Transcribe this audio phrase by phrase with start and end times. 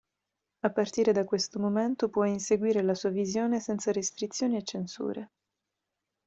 [0.63, 5.31] A partire da questo momento può inseguire la sua visione senza restrizioni e censure.